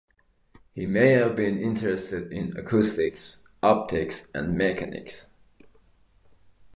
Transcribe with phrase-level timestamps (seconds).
[0.73, 5.29] He may have been interested in acoustics, optics and mechanics.